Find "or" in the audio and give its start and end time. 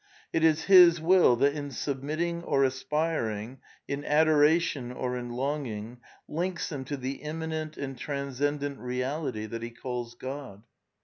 2.41-2.63, 4.91-5.15